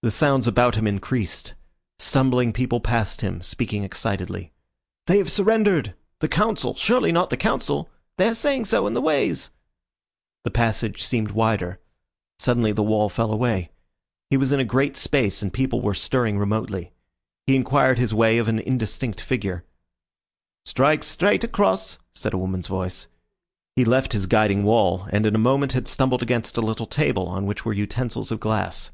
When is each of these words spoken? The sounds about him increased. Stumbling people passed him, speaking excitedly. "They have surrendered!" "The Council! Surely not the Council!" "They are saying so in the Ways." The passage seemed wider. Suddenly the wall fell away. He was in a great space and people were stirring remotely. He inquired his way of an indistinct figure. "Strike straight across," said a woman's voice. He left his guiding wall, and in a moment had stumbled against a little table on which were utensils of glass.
The 0.00 0.10
sounds 0.10 0.46
about 0.48 0.76
him 0.76 0.86
increased. 0.86 1.52
Stumbling 1.98 2.50
people 2.50 2.80
passed 2.80 3.20
him, 3.20 3.42
speaking 3.42 3.82
excitedly. 3.84 4.52
"They 5.06 5.18
have 5.18 5.30
surrendered!" 5.30 5.92
"The 6.20 6.28
Council! 6.28 6.72
Surely 6.72 7.12
not 7.12 7.28
the 7.28 7.36
Council!" 7.36 7.90
"They 8.16 8.26
are 8.28 8.34
saying 8.34 8.64
so 8.64 8.86
in 8.86 8.94
the 8.94 9.02
Ways." 9.02 9.50
The 10.44 10.50
passage 10.50 11.02
seemed 11.04 11.32
wider. 11.32 11.78
Suddenly 12.38 12.72
the 12.72 12.82
wall 12.82 13.10
fell 13.10 13.30
away. 13.30 13.68
He 14.30 14.38
was 14.38 14.50
in 14.50 14.60
a 14.60 14.64
great 14.64 14.96
space 14.96 15.42
and 15.42 15.52
people 15.52 15.82
were 15.82 15.92
stirring 15.92 16.38
remotely. 16.38 16.92
He 17.46 17.54
inquired 17.54 17.98
his 17.98 18.14
way 18.14 18.38
of 18.38 18.48
an 18.48 18.58
indistinct 18.58 19.20
figure. 19.20 19.62
"Strike 20.64 21.04
straight 21.04 21.44
across," 21.44 21.98
said 22.14 22.32
a 22.32 22.38
woman's 22.38 22.66
voice. 22.68 23.08
He 23.76 23.84
left 23.84 24.14
his 24.14 24.26
guiding 24.26 24.64
wall, 24.64 25.06
and 25.10 25.26
in 25.26 25.34
a 25.34 25.38
moment 25.38 25.72
had 25.72 25.86
stumbled 25.86 26.22
against 26.22 26.56
a 26.56 26.62
little 26.62 26.86
table 26.86 27.28
on 27.28 27.44
which 27.44 27.66
were 27.66 27.74
utensils 27.74 28.32
of 28.32 28.40
glass. 28.40 28.90